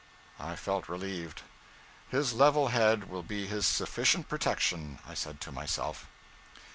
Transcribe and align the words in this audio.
I 0.39 0.55
felt 0.55 0.89
relieved. 0.89 1.43
'His 2.09 2.33
level 2.33 2.69
head 2.69 3.07
will 3.07 3.21
be 3.21 3.45
his 3.45 3.67
sufficient 3.67 4.27
protection,' 4.27 4.97
I 5.07 5.13
said 5.13 5.39
to 5.41 5.51
myself. 5.51 6.07